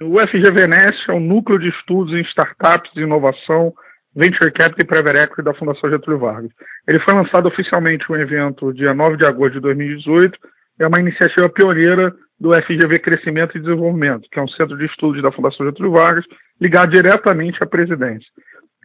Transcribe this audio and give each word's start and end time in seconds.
O 0.00 0.18
FGVNest 0.20 1.10
é 1.10 1.12
o 1.12 1.18
Núcleo 1.18 1.58
de 1.58 1.68
Estudos 1.68 2.14
em 2.14 2.20
Startups 2.22 2.92
de 2.94 3.02
Inovação, 3.02 3.74
Venture 4.14 4.52
Capital 4.52 4.78
e 4.80 4.84
Private 4.84 5.18
Equity 5.18 5.42
da 5.42 5.54
Fundação 5.54 5.90
Getúlio 5.90 6.20
Vargas. 6.20 6.52
Ele 6.86 7.00
foi 7.00 7.14
lançado 7.14 7.46
oficialmente 7.46 8.10
um 8.10 8.16
evento 8.16 8.72
dia 8.72 8.94
9 8.94 9.16
de 9.16 9.26
agosto 9.26 9.54
de 9.54 9.60
2018, 9.60 10.38
é 10.78 10.86
uma 10.86 11.00
iniciativa 11.00 11.48
pioneira 11.48 12.14
do 12.38 12.52
FGV 12.52 13.00
Crescimento 13.00 13.58
e 13.58 13.60
Desenvolvimento, 13.60 14.28
que 14.30 14.38
é 14.38 14.42
um 14.42 14.48
centro 14.48 14.78
de 14.78 14.86
estudos 14.86 15.20
da 15.20 15.32
Fundação 15.32 15.66
Getúlio 15.66 15.90
Vargas, 15.90 16.24
ligado 16.60 16.92
diretamente 16.92 17.58
à 17.60 17.66
presidência. 17.66 18.30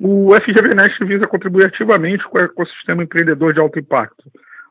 O 0.01 0.33
FGV 0.33 0.73
Next 0.75 1.05
visa 1.05 1.27
contribuir 1.27 1.65
ativamente 1.65 2.23
com 2.23 2.39
o 2.39 2.41
ecossistema 2.41 3.03
empreendedor 3.03 3.53
de 3.53 3.59
alto 3.59 3.77
impacto, 3.77 4.23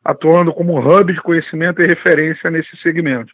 atuando 0.04 0.52
como 0.52 0.80
hub 0.80 1.12
de 1.12 1.20
conhecimento 1.22 1.80
e 1.80 1.86
referência 1.86 2.50
nesse 2.50 2.76
segmento. 2.82 3.32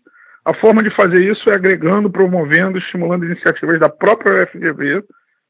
A 0.48 0.54
forma 0.54 0.82
de 0.82 0.88
fazer 0.96 1.30
isso 1.30 1.50
é 1.50 1.54
agregando, 1.54 2.08
promovendo, 2.10 2.78
estimulando 2.78 3.26
iniciativas 3.26 3.78
da 3.78 3.90
própria 3.90 4.44
UFGV, 4.44 5.04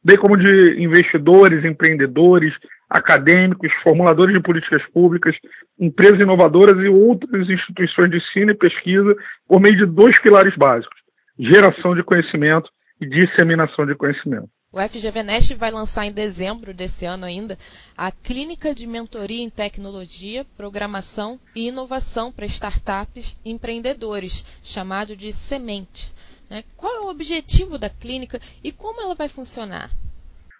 bem 0.04 0.16
como 0.16 0.36
de 0.36 0.82
investidores, 0.82 1.64
empreendedores, 1.64 2.52
acadêmicos, 2.90 3.72
formuladores 3.84 4.34
de 4.34 4.42
políticas 4.42 4.82
públicas, 4.92 5.36
empresas 5.78 6.18
inovadoras 6.18 6.76
e 6.84 6.88
outras 6.88 7.48
instituições 7.48 8.10
de 8.10 8.16
ensino 8.16 8.50
e 8.50 8.56
pesquisa 8.56 9.14
por 9.46 9.60
meio 9.60 9.76
de 9.76 9.86
dois 9.86 10.20
pilares 10.20 10.56
básicos: 10.56 10.98
geração 11.38 11.94
de 11.94 12.02
conhecimento 12.02 12.68
e 13.00 13.06
disseminação 13.06 13.86
de 13.86 13.94
conhecimento. 13.94 14.48
O 14.70 14.78
FGV 14.78 15.56
vai 15.56 15.70
lançar 15.70 16.04
em 16.04 16.12
dezembro 16.12 16.74
desse 16.74 17.06
ano 17.06 17.24
ainda 17.24 17.56
a 17.96 18.12
Clínica 18.12 18.74
de 18.74 18.86
Mentoria 18.86 19.42
em 19.42 19.48
Tecnologia, 19.48 20.44
Programação 20.58 21.40
e 21.56 21.68
Inovação 21.68 22.30
para 22.30 22.44
Startups 22.44 23.34
e 23.42 23.50
Empreendedores, 23.50 24.60
chamado 24.62 25.16
de 25.16 25.32
Semente. 25.32 26.12
Né? 26.50 26.62
Qual 26.76 26.94
é 26.94 27.00
o 27.00 27.08
objetivo 27.08 27.78
da 27.78 27.88
clínica 27.88 28.38
e 28.62 28.70
como 28.70 29.00
ela 29.00 29.14
vai 29.14 29.26
funcionar? 29.26 29.88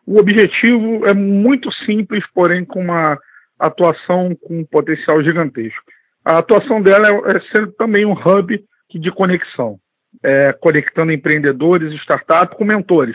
O 0.07 0.19
objetivo 0.19 1.07
é 1.07 1.13
muito 1.13 1.71
simples, 1.85 2.25
porém 2.33 2.65
com 2.65 2.81
uma 2.81 3.19
atuação 3.61 4.35
com 4.35 4.61
um 4.61 4.65
potencial 4.65 5.23
gigantesco. 5.23 5.85
A 6.25 6.39
atuação 6.39 6.81
dela 6.81 7.09
é, 7.09 7.37
é 7.37 7.41
ser 7.53 7.71
também 7.75 8.07
um 8.07 8.15
hub 8.15 8.59
de 8.91 9.13
conexão, 9.13 9.79
é, 10.25 10.55
conectando 10.55 11.13
empreendedores 11.13 11.93
startups 12.01 12.57
com 12.57 12.65
mentores 12.65 13.15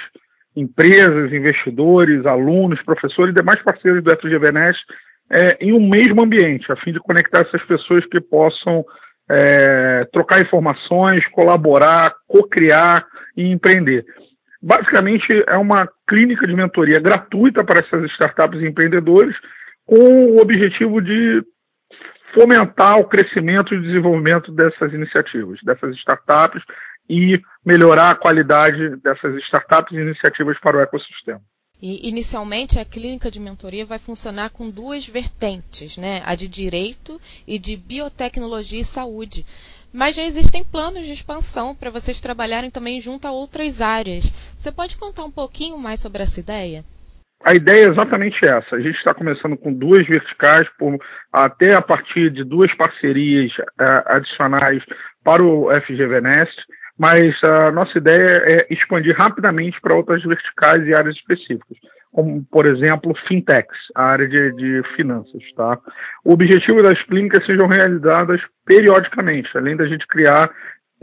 empresas, 0.55 1.33
investidores, 1.33 2.25
alunos, 2.25 2.81
professores 2.83 3.31
e 3.31 3.35
demais 3.35 3.61
parceiros 3.61 4.03
do 4.03 4.11
FGVNet 4.11 4.77
é, 5.31 5.57
em 5.59 5.73
um 5.73 5.89
mesmo 5.89 6.21
ambiente, 6.21 6.71
a 6.71 6.75
fim 6.75 6.91
de 6.91 6.99
conectar 6.99 7.41
essas 7.41 7.63
pessoas 7.63 8.05
que 8.05 8.19
possam 8.21 8.85
é, 9.29 10.05
trocar 10.11 10.41
informações, 10.41 11.25
colaborar, 11.29 12.13
co-criar 12.27 13.05
e 13.35 13.47
empreender. 13.47 14.05
Basicamente, 14.61 15.43
é 15.47 15.57
uma 15.57 15.89
clínica 16.07 16.47
de 16.47 16.55
mentoria 16.55 16.99
gratuita 16.99 17.63
para 17.63 17.79
essas 17.79 18.09
startups 18.11 18.61
e 18.61 18.67
empreendedores, 18.67 19.35
com 19.85 20.35
o 20.35 20.41
objetivo 20.41 21.01
de 21.01 21.43
fomentar 22.33 22.97
o 22.99 23.05
crescimento 23.05 23.73
e 23.73 23.81
desenvolvimento 23.81 24.51
dessas 24.51 24.93
iniciativas, 24.93 25.59
dessas 25.63 25.95
startups 25.97 26.63
e 27.09 27.41
melhorar 27.65 28.11
a 28.11 28.15
qualidade 28.15 28.95
dessas 28.97 29.35
startups 29.45 29.93
e 29.93 30.01
iniciativas 30.01 30.59
para 30.59 30.77
o 30.77 30.81
ecossistema. 30.81 31.41
E, 31.81 32.07
inicialmente, 32.07 32.79
a 32.79 32.85
clínica 32.85 33.29
de 33.29 33.41
mentoria 33.41 33.85
vai 33.85 33.99
funcionar 33.99 34.51
com 34.51 34.69
duas 34.69 35.05
vertentes, 35.05 35.97
né? 35.97 36.21
a 36.23 36.33
de 36.33 36.47
direito 36.47 37.19
e 37.45 37.59
de 37.59 37.75
biotecnologia 37.75 38.79
e 38.79 38.85
saúde. 38.85 39.45
Mas 39.91 40.15
já 40.15 40.23
existem 40.23 40.63
planos 40.63 41.05
de 41.05 41.11
expansão 41.11 41.75
para 41.75 41.89
vocês 41.89 42.21
trabalharem 42.21 42.69
também 42.69 43.01
junto 43.01 43.27
a 43.27 43.31
outras 43.31 43.81
áreas. 43.81 44.31
Você 44.57 44.71
pode 44.71 44.95
contar 44.95 45.25
um 45.25 45.31
pouquinho 45.31 45.77
mais 45.77 45.99
sobre 45.99 46.23
essa 46.23 46.39
ideia? 46.39 46.85
A 47.43 47.53
ideia 47.53 47.87
é 47.87 47.89
exatamente 47.89 48.37
essa. 48.45 48.77
A 48.77 48.79
gente 48.79 48.95
está 48.95 49.13
começando 49.13 49.57
com 49.57 49.73
duas 49.73 50.07
verticais, 50.07 50.65
por, 50.79 50.97
até 51.33 51.75
a 51.75 51.81
partir 51.81 52.31
de 52.31 52.45
duas 52.45 52.73
parcerias 52.77 53.51
uh, 53.57 54.03
adicionais 54.05 54.81
para 55.21 55.43
o 55.43 55.69
FGV 55.81 56.21
Nest 56.21 56.55
mas 56.97 57.35
a 57.43 57.71
nossa 57.71 57.97
ideia 57.97 58.43
é 58.45 58.73
expandir 58.73 59.15
rapidamente 59.15 59.79
para 59.81 59.95
outras 59.95 60.23
verticais 60.23 60.85
e 60.85 60.93
áreas 60.93 61.15
específicas, 61.15 61.77
como, 62.11 62.45
por 62.51 62.65
exemplo, 62.65 63.13
fintechs, 63.27 63.77
a 63.95 64.03
área 64.03 64.27
de, 64.27 64.51
de 64.53 64.83
finanças. 64.95 65.41
Tá? 65.55 65.79
O 66.23 66.33
objetivo 66.33 66.83
das 66.83 67.01
clínicas 67.03 67.45
sejam 67.45 67.67
realizadas 67.67 68.39
periodicamente, 68.65 69.49
além 69.57 69.75
da 69.75 69.87
gente 69.87 70.05
criar 70.07 70.51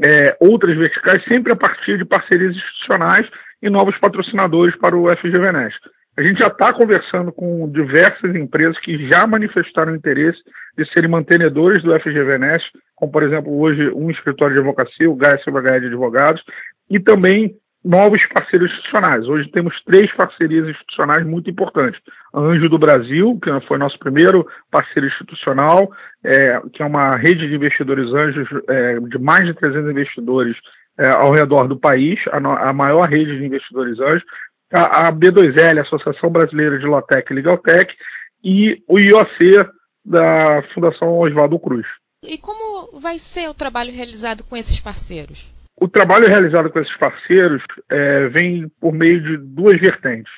é, 0.04 0.36
outras 0.40 0.76
verticais, 0.76 1.22
sempre 1.24 1.52
a 1.52 1.56
partir 1.56 1.98
de 1.98 2.04
parcerias 2.04 2.54
institucionais 2.54 3.28
e 3.62 3.68
novos 3.68 3.98
patrocinadores 3.98 4.76
para 4.76 4.96
o 4.96 5.14
FGVNES. 5.16 5.74
A 6.16 6.22
gente 6.22 6.41
já 6.41 6.48
está 6.48 6.72
conversando 6.72 7.32
com 7.32 7.71
diversas 7.71 8.34
empresas 8.34 8.78
que 8.81 9.09
já 9.09 9.26
manifestaram 9.26 9.94
interesse 9.94 10.38
de 10.76 10.84
serem 10.93 11.10
mantenedores 11.10 11.82
do 11.82 11.98
FGVNES, 11.98 12.62
como 12.94 13.12
por 13.12 13.22
exemplo 13.22 13.59
hoje 13.59 13.88
um 13.91 14.10
escritório 14.10 14.54
de 14.54 14.60
advocacia, 14.60 15.10
o 15.10 15.16
Gaia 15.16 15.81
de 15.81 15.87
Advogados, 15.87 16.43
e 16.91 16.98
também 16.98 17.54
novos 17.82 18.19
parceiros 18.26 18.71
institucionais. 18.71 19.26
Hoje 19.26 19.50
temos 19.50 19.75
três 19.84 20.12
parcerias 20.15 20.69
institucionais 20.69 21.25
muito 21.25 21.48
importantes. 21.48 22.00
Anjo 22.34 22.69
do 22.69 22.78
Brasil, 22.78 23.38
que 23.42 23.66
foi 23.66 23.78
nosso 23.78 23.98
primeiro 23.98 24.47
parceiro 24.71 25.09
institucional, 25.09 25.91
é, 26.22 26.60
que 26.72 26.82
é 26.82 26.87
uma 26.87 27.16
rede 27.16 27.48
de 27.48 27.54
investidores 27.54 28.12
anjos 28.12 28.48
é, 28.69 29.00
de 29.00 29.19
mais 29.19 29.47
de 29.47 29.54
300 29.54 29.91
investidores 29.91 30.56
é, 30.98 31.09
ao 31.09 31.32
redor 31.32 31.66
do 31.66 31.78
país, 31.78 32.19
a, 32.31 32.69
a, 32.69 32.72
maior 32.72 33.09
rede 33.09 33.38
de 33.38 33.47
investidores 33.47 33.98
anjos 33.98 34.25
a, 34.72 35.08
a 35.08 35.12
B2L, 35.12 35.81
Associação 35.81 36.31
Brasileira 36.31 36.78
de 36.78 36.86
Lotec 36.86 37.31
e 37.31 37.34
Legaltec, 37.34 37.94
e 38.42 38.82
o 38.88 38.98
IOC 38.98 39.69
da 40.04 40.62
Fundação 40.75 41.19
Oswaldo 41.19 41.58
Cruz. 41.58 41.86
E 42.22 42.38
como 42.38 43.00
vai 43.00 43.16
ser 43.16 43.48
o 43.48 43.54
trabalho 43.54 43.92
realizado 43.92 44.44
com 44.44 44.56
esses 44.56 44.80
parceiros? 44.80 45.50
O 45.80 45.88
trabalho 45.88 46.28
realizado 46.28 46.70
com 46.70 46.78
esses 46.78 46.97
parceiros 46.98 47.62
é, 47.91 48.28
vem 48.28 48.70
por 48.80 48.92
meio 48.92 49.22
de 49.22 49.36
duas 49.38 49.80
vertentes. 49.80 50.32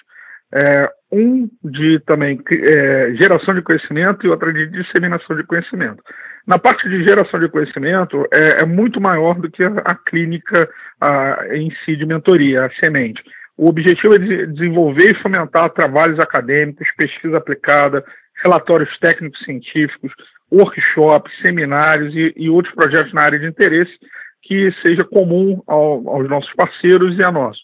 É, 0.54 0.88
um 1.10 1.48
de 1.65 1.98
também 2.06 2.38
é, 2.50 3.15
geração 3.15 3.54
de 3.54 3.62
conhecimento 3.62 4.25
e 4.25 4.28
outra 4.28 4.53
de 4.53 4.69
disseminação 4.69 5.34
de 5.34 5.44
conhecimento. 5.44 6.03
Na 6.47 6.59
parte 6.59 6.88
de 6.88 7.04
geração 7.04 7.41
de 7.41 7.48
conhecimento, 7.48 8.26
é, 8.32 8.60
é 8.60 8.65
muito 8.65 9.00
maior 9.00 9.34
do 9.41 9.50
que 9.50 9.65
a, 9.65 9.72
a 9.84 9.94
clínica 9.94 10.69
a, 11.00 11.47
em 11.53 11.71
si 11.84 11.97
de 11.97 12.06
mentoria, 12.06 12.66
a 12.66 12.71
semente. 12.75 13.22
O 13.56 13.68
objetivo 13.68 14.14
é 14.14 14.18
de 14.18 14.46
desenvolver 14.46 15.10
e 15.10 15.22
fomentar 15.22 15.70
trabalhos 15.70 16.18
acadêmicos, 16.18 16.88
pesquisa 16.96 17.36
aplicada, 17.36 18.04
relatórios 18.42 18.90
técnicos 18.98 19.40
científicos, 19.44 20.12
workshops, 20.50 21.32
seminários 21.40 22.14
e, 22.14 22.32
e, 22.36 22.50
outros 22.50 22.74
projetos 22.74 23.12
na 23.12 23.22
área 23.22 23.38
de 23.38 23.46
interesse 23.46 23.92
que 24.42 24.72
seja 24.84 25.04
comum 25.04 25.62
ao, 25.66 26.08
aos 26.08 26.28
nossos 26.28 26.52
parceiros 26.54 27.16
e 27.18 27.22
a 27.22 27.30
nós. 27.30 27.56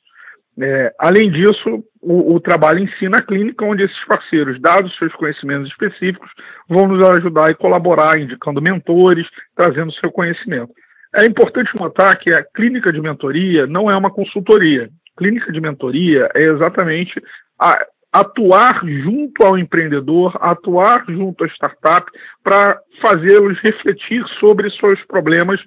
É, 0.61 0.93
além 0.99 1.31
disso, 1.31 1.85
o, 2.01 2.35
o, 2.35 2.41
trabalho 2.41 2.81
em 2.81 2.89
si 2.99 3.09
na 3.09 3.23
clínica, 3.23 3.65
onde 3.65 3.85
esses 3.85 4.05
parceiros, 4.07 4.61
dados 4.61 4.97
seus 4.99 5.13
conhecimentos 5.15 5.71
específicos, 5.71 6.31
vão 6.69 6.89
nos 6.89 7.03
ajudar 7.11 7.51
e 7.51 7.55
colaborar, 7.55 8.19
indicando 8.19 8.61
mentores, 8.61 9.27
trazendo 9.55 9.93
seu 9.95 10.11
conhecimento. 10.11 10.73
É 11.15 11.25
importante 11.25 11.75
notar 11.77 12.17
que 12.19 12.33
a 12.33 12.43
clínica 12.43 12.93
de 12.93 13.01
mentoria 13.01 13.67
não 13.67 13.91
é 13.91 13.97
uma 13.97 14.11
consultoria 14.11 14.91
clínica 15.19 15.53
de 15.53 15.61
mentoria 15.61 16.31
é 16.35 16.43
exatamente 16.45 17.21
a, 17.61 17.85
atuar 18.13 18.81
junto 18.85 19.45
ao 19.45 19.59
empreendedor, 19.59 20.37
atuar 20.41 21.05
junto 21.09 21.45
à 21.45 21.47
startup 21.49 22.11
para 22.43 22.79
fazê-los 23.03 23.59
refletir 23.61 24.25
sobre 24.41 24.71
seus 24.71 25.05
problemas 25.07 25.61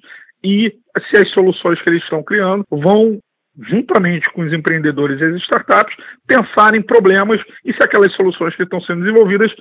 e 0.43 0.73
se 1.09 1.17
as 1.17 1.29
soluções 1.31 1.79
que 1.81 1.89
eles 1.89 2.03
estão 2.03 2.23
criando 2.23 2.65
vão 2.71 3.19
juntamente 3.59 4.31
com 4.33 4.41
os 4.41 4.53
empreendedores 4.53 5.19
e 5.19 5.25
as 5.25 5.41
startups, 5.43 5.95
pensar 6.25 6.73
em 6.73 6.81
problemas 6.81 7.39
e 7.65 7.73
se 7.73 7.83
aquelas 7.83 8.13
soluções 8.15 8.55
que 8.55 8.63
estão 8.63 8.81
sendo 8.81 9.03
desenvolvidas 9.03 9.51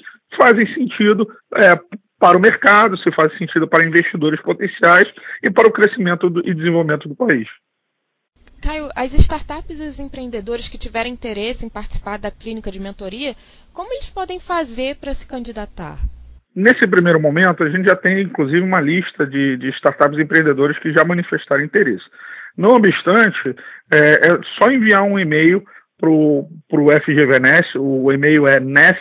fazem 0.41 0.67
sentido 0.75 1.29
é, 1.57 1.79
para 2.19 2.39
o 2.39 2.41
mercado, 2.41 2.97
se 2.99 3.11
faz 3.13 3.37
sentido 3.37 3.67
para 3.67 3.85
investidores 3.85 4.41
potenciais 4.43 5.09
e 5.43 5.51
para 5.51 5.69
o 5.69 5.73
crescimento 5.73 6.31
do, 6.31 6.41
e 6.49 6.55
desenvolvimento 6.55 7.09
do 7.09 7.17
país. 7.17 7.49
Caio, 8.61 8.89
as 8.95 9.15
startups 9.15 9.81
e 9.81 9.87
os 9.87 9.99
empreendedores 9.99 10.69
que 10.69 10.79
tiverem 10.79 11.13
interesse 11.13 11.65
em 11.65 11.71
participar 11.71 12.19
da 12.19 12.31
clínica 12.31 12.71
de 12.71 12.79
mentoria, 12.79 13.33
como 13.73 13.93
eles 13.93 14.11
podem 14.11 14.39
fazer 14.39 14.97
para 14.97 15.15
se 15.15 15.27
candidatar? 15.27 15.97
Nesse 16.55 16.87
primeiro 16.87 17.21
momento, 17.21 17.65
a 17.65 17.71
gente 17.71 17.89
já 17.89 17.97
tem 17.97 18.23
inclusive 18.23 18.61
uma 18.61 18.81
lista 18.81 19.27
de, 19.27 19.57
de 19.57 19.71
startups 19.71 20.19
e 20.19 20.23
empreendedores 20.23 20.79
que 20.79 20.93
já 20.93 21.05
manifestaram 21.05 21.65
interesse. 21.65 22.05
Não 22.57 22.71
obstante, 22.71 23.57
é, 23.93 24.29
é 24.29 24.39
só 24.59 24.71
enviar 24.71 25.05
um 25.05 25.19
e-mail 25.19 25.65
para 25.99 26.11
o 26.11 26.47
FGVNest, 26.71 27.79
o 27.79 28.13
e-mail 28.13 28.47
é 28.47 28.61
nest.fgv.br. 28.61 28.99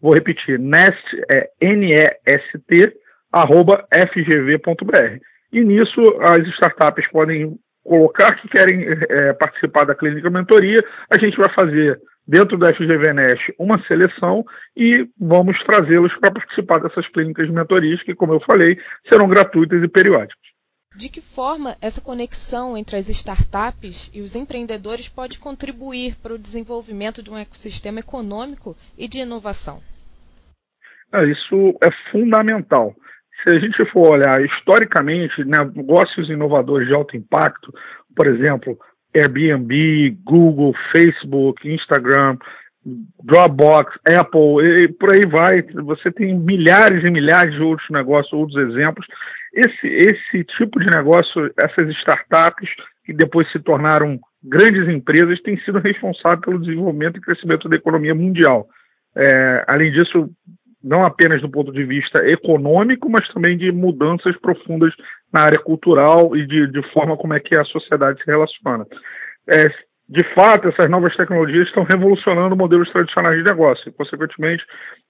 Vou 0.00 0.14
repetir, 0.14 0.58
nest 0.58 1.04
é 1.32 1.48
N-E-S-T, 1.60 2.92
arroba 3.32 3.86
fgv.br. 3.92 5.20
E 5.54 5.62
nisso 5.62 6.00
as 6.20 6.44
startups 6.54 7.08
podem 7.12 7.56
colocar 7.84 8.34
que 8.40 8.48
querem 8.48 8.84
é, 8.88 9.32
participar 9.34 9.84
da 9.84 9.94
clínica 9.94 10.28
mentoria, 10.28 10.82
a 11.08 11.16
gente 11.16 11.36
vai 11.36 11.48
fazer 11.54 12.00
dentro 12.26 12.58
da 12.58 12.74
FGV 12.74 13.14
uma 13.56 13.80
seleção 13.86 14.44
e 14.76 15.06
vamos 15.16 15.56
trazê-los 15.64 16.12
para 16.18 16.32
participar 16.32 16.80
dessas 16.80 17.06
clínicas 17.12 17.46
de 17.46 17.52
mentorias 17.52 18.02
que, 18.02 18.16
como 18.16 18.32
eu 18.32 18.40
falei, 18.40 18.76
serão 19.08 19.28
gratuitas 19.28 19.80
e 19.80 19.86
periódicas. 19.86 20.42
De 20.96 21.08
que 21.08 21.20
forma 21.20 21.76
essa 21.80 22.02
conexão 22.02 22.76
entre 22.76 22.96
as 22.96 23.08
startups 23.08 24.10
e 24.12 24.20
os 24.20 24.34
empreendedores 24.34 25.08
pode 25.08 25.38
contribuir 25.38 26.16
para 26.20 26.34
o 26.34 26.38
desenvolvimento 26.38 27.22
de 27.22 27.30
um 27.30 27.38
ecossistema 27.38 28.00
econômico 28.00 28.74
e 28.98 29.06
de 29.06 29.20
inovação? 29.20 29.80
É, 31.12 31.24
isso 31.30 31.78
é 31.80 31.90
fundamental. 32.10 32.92
Se 33.44 33.50
a 33.50 33.58
gente 33.58 33.84
for 33.92 34.12
olhar 34.12 34.42
historicamente, 34.42 35.44
né, 35.44 35.70
negócios 35.74 36.30
inovadores 36.30 36.88
de 36.88 36.94
alto 36.94 37.14
impacto, 37.16 37.72
por 38.16 38.26
exemplo, 38.26 38.76
Airbnb, 39.14 40.16
Google, 40.24 40.74
Facebook, 40.90 41.68
Instagram, 41.68 42.38
Dropbox, 43.22 43.96
Apple, 44.18 44.84
e 44.84 44.88
por 44.88 45.10
aí 45.10 45.24
vai. 45.24 45.62
Você 45.62 46.10
tem 46.10 46.38
milhares 46.38 47.04
e 47.04 47.10
milhares 47.10 47.54
de 47.54 47.62
outros 47.62 47.88
negócios, 47.90 48.32
outros 48.32 48.58
exemplos. 48.70 49.06
Esse, 49.52 49.86
esse 49.86 50.44
tipo 50.56 50.80
de 50.80 50.86
negócio, 50.94 51.52
essas 51.62 51.88
startups 51.98 52.68
que 53.04 53.12
depois 53.12 53.50
se 53.52 53.60
tornaram 53.60 54.18
grandes 54.42 54.88
empresas, 54.88 55.40
têm 55.42 55.58
sido 55.60 55.78
responsáveis 55.84 56.40
pelo 56.40 56.58
desenvolvimento 56.58 57.18
e 57.18 57.20
crescimento 57.20 57.68
da 57.68 57.76
economia 57.76 58.14
mundial. 58.14 58.66
É, 59.16 59.64
além 59.68 59.92
disso, 59.92 60.28
não 60.84 61.04
apenas 61.04 61.40
do 61.40 61.50
ponto 61.50 61.72
de 61.72 61.82
vista 61.82 62.22
econômico, 62.28 63.08
mas 63.10 63.26
também 63.32 63.56
de 63.56 63.72
mudanças 63.72 64.36
profundas 64.38 64.92
na 65.32 65.40
área 65.40 65.58
cultural 65.58 66.36
e 66.36 66.46
de, 66.46 66.66
de 66.70 66.92
forma 66.92 67.16
como 67.16 67.32
é 67.32 67.40
que 67.40 67.56
a 67.56 67.64
sociedade 67.64 68.22
se 68.22 68.30
relaciona. 68.30 68.86
É, 69.50 69.68
de 70.06 70.22
fato, 70.34 70.68
essas 70.68 70.90
novas 70.90 71.16
tecnologias 71.16 71.66
estão 71.66 71.82
revolucionando 71.82 72.54
modelos 72.54 72.90
tradicionais 72.92 73.38
de 73.38 73.44
negócio. 73.44 73.88
E, 73.88 73.92
consequentemente, 73.92 74.62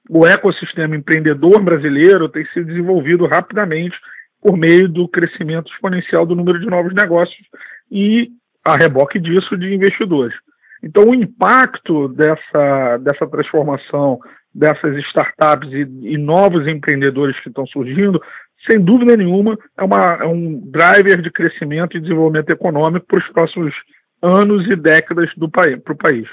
o 0.09 0.25
ecossistema 0.26 0.94
empreendedor 0.94 1.61
brasileiro 1.61 2.29
tem 2.29 2.47
sido 2.47 2.67
desenvolvido 2.67 3.27
rapidamente 3.27 3.97
por 4.41 4.56
meio 4.56 4.88
do 4.88 5.09
crescimento 5.09 5.73
exponencial 5.73 6.25
do 6.25 6.37
número 6.37 6.61
de 6.61 6.67
novos 6.67 6.94
negócios 6.94 7.44
e, 7.91 8.29
a 8.65 8.77
reboque 8.77 9.19
disso, 9.19 9.56
de 9.56 9.75
investidores. 9.75 10.35
Então, 10.84 11.04
o 11.04 11.14
impacto 11.14 12.08
dessa, 12.08 12.98
dessa 12.98 13.26
transformação 13.26 14.19
dessas 14.54 14.96
startups 15.08 15.72
e, 15.72 15.88
e 16.02 16.19
novos 16.19 16.69
empreendedores 16.69 17.38
que 17.40 17.48
estão 17.48 17.66
surgindo, 17.66 18.22
sem 18.70 18.78
dúvida 18.78 19.16
nenhuma, 19.16 19.58
é, 19.78 19.82
uma, 19.82 20.19
é 20.20 20.26
um 20.26 20.60
driver 20.70 21.20
de 21.22 21.31
crescimento 21.31 21.96
e 21.96 22.00
desenvolvimento 22.00 22.50
econômico 22.50 23.06
para 23.06 23.19
os 23.19 23.28
próximos 23.32 23.75
anos 24.22 24.70
e 24.70 24.76
décadas 24.76 25.28
para 25.34 25.92
o 25.92 25.96
país. 25.96 26.28